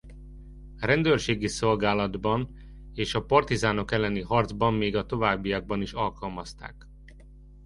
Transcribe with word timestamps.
Rendőrségi 0.79 1.47
szolgálatban 1.47 2.57
és 2.93 3.15
a 3.15 3.25
partizánok 3.25 3.91
elleni 3.91 4.21
harcban 4.21 4.73
még 4.73 4.95
a 4.95 5.05
továbbiakban 5.05 5.81
is 5.81 5.93
alkalmazták. 5.93 6.87